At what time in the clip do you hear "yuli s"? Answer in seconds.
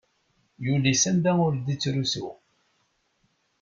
0.65-1.03